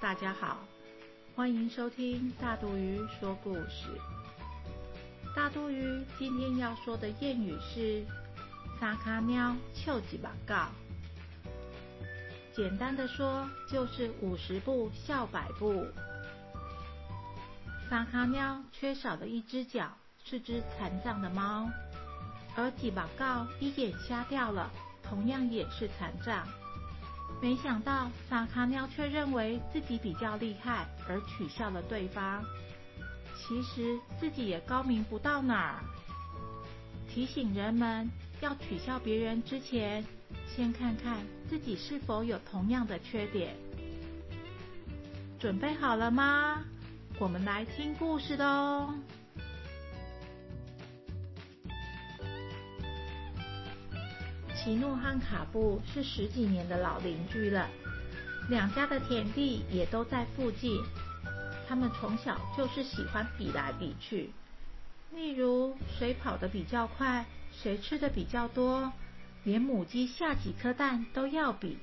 [0.00, 0.56] 大家好，
[1.36, 4.00] 欢迎收听大肚鱼说故事。
[5.36, 8.02] 大肚鱼今天要说的谚语是
[8.80, 10.68] “三卡喵笑几把告”，
[12.56, 15.86] 简单的说就是五十步笑百步。
[17.90, 19.86] 三卡喵缺少的一只脚
[20.24, 21.68] 是只残障的猫，
[22.56, 24.70] 而几把告一眼瞎掉了，
[25.02, 26.48] 同样也是残障。
[27.40, 32.44] 没想到萨卡喵却认为自己比较厉害，而取笑了对方。
[33.36, 35.84] 其实自己也高明不到哪儿。
[37.08, 40.04] 提醒人们要取笑别人之前，
[40.54, 43.56] 先看看自己是否有同样的缺点。
[45.38, 46.62] 准备好了吗？
[47.18, 48.94] 我们来听故事喽。
[54.62, 57.66] 奇诺和卡布是十几年的老邻居了，
[58.50, 60.82] 两家的田地也都在附近。
[61.66, 64.30] 他们从小就是喜欢比来比去，
[65.14, 68.92] 例如谁跑得比较快，谁吃的比较多，
[69.44, 71.78] 连母鸡下几颗蛋都要比。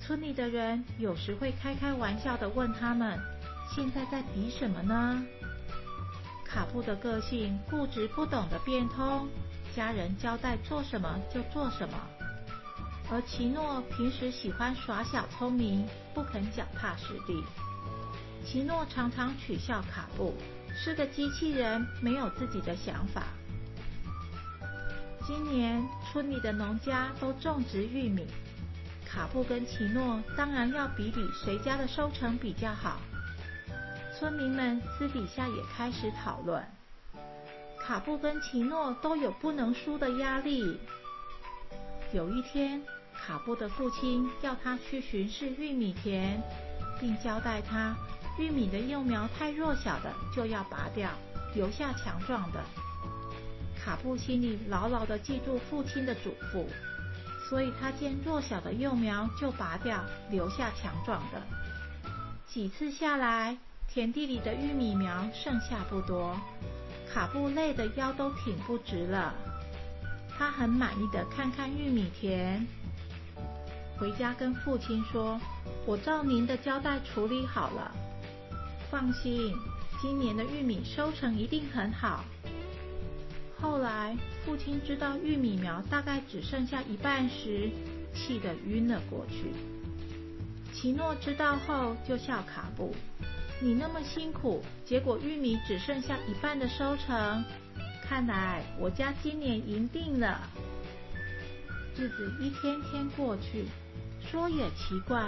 [0.00, 3.20] 村里的人有时会开开玩笑的问他们
[3.74, 5.22] ：“现在在比什么呢？”
[6.46, 9.28] 卡布的个性固执，不懂得变通。
[9.76, 11.94] 家人交代做什么就做什么，
[13.10, 17.44] 而奇诺平时喜欢耍小聪明，不肯脚踏实地。
[18.42, 20.32] 奇诺常常取笑卡布
[20.74, 23.24] 是个机器人，没有自己的想法。
[25.26, 28.26] 今年村里的农家都种植玉米，
[29.04, 32.98] 卡布跟奇诺当然要比比谁家的收成比较好。
[34.18, 36.64] 村民们私底下也开始讨论。
[37.86, 40.76] 卡布跟奇诺都有不能输的压力。
[42.12, 42.82] 有一天，
[43.14, 46.42] 卡布的父亲要他去巡视玉米田，
[46.98, 47.94] 并交代他，
[48.40, 51.08] 玉米的幼苗太弱小的就要拔掉，
[51.54, 52.60] 留下强壮的。
[53.78, 56.66] 卡布心里牢牢的记住父亲的嘱咐，
[57.48, 61.40] 所以他见弱小的幼苗就拔掉，留下强壮的。
[62.48, 66.36] 几次下来，田地里的玉米苗剩下不多。
[67.16, 69.32] 卡布累得腰都挺不直了，
[70.36, 72.66] 他很满意的看看玉米田，
[73.98, 75.40] 回家跟父亲说
[75.88, 77.90] ：“我照您的交代处理好了，
[78.90, 79.54] 放心，
[79.98, 82.22] 今年的玉米收成一定很好。”
[83.58, 87.70] 后来父亲知道玉米苗大概只剩下一半时，
[88.12, 89.54] 气得晕了过去。
[90.74, 92.94] 奇诺知道后就笑卡布。
[93.58, 97.42] 你那么辛苦，结果玉米只剩下一半的收成，
[98.02, 100.42] 看来我家今年赢定了。
[101.96, 103.64] 日子一天天过去，
[104.20, 105.24] 说也奇怪，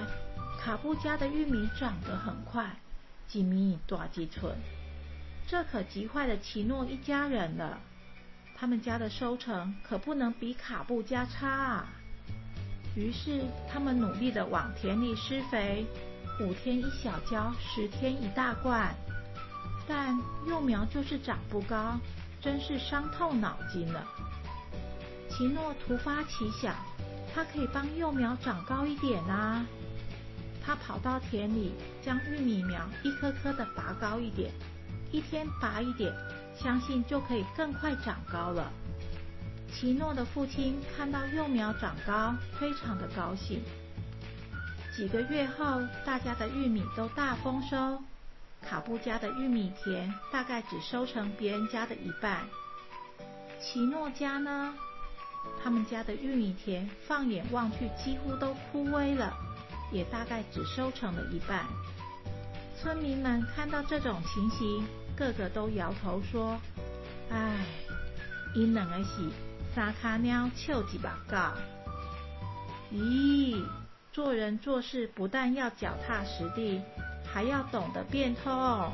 [0.60, 2.70] 卡布家的玉米长得很快，
[3.26, 4.54] 几米大几寸，
[5.46, 7.80] 这可急坏了奇诺一家人了。
[8.54, 11.88] 他们家的收成可不能比卡布家差啊。
[12.94, 13.40] 于是
[13.72, 15.86] 他们努力的往田里施肥。
[16.40, 18.94] 五天一小浇，十天一大灌，
[19.88, 20.16] 但
[20.46, 21.98] 幼苗就是长不高，
[22.40, 24.06] 真是伤透脑筋了。
[25.28, 26.76] 奇诺突发奇想，
[27.34, 29.66] 他可以帮幼苗长高一点啊！
[30.64, 34.52] 他跑到田里，将玉米苗一颗颗的拔高一点，
[35.10, 36.14] 一天拔一点，
[36.54, 38.70] 相信就可以更快长高了。
[39.72, 43.60] 奇诺的父亲看到幼苗长高，非常的高兴。
[44.98, 48.02] 几个月后，大家的玉米都大丰收。
[48.60, 52.44] 卡布家的玉米田大概只收成别人家的一半。
[53.60, 54.74] 奇诺家呢？
[55.62, 59.32] 他们家的玉米田放眼望去几乎都枯萎了，
[59.92, 61.64] 也大概只收成了一半。
[62.76, 64.84] 村民们看到这种情形，
[65.16, 66.58] 个个都摇头说
[67.30, 67.64] ：“唉，
[68.52, 69.30] 因冷而喜，
[69.76, 71.52] 撒卡喵笑几把告。”
[72.92, 73.62] 咦？
[74.18, 76.82] 做人做事不但要脚踏实地，
[77.24, 78.90] 还要懂得变通。